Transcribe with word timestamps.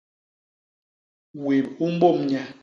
Wip 1.43 1.67
u 1.83 1.85
mbôm 1.93 2.17
nye. 2.29 2.41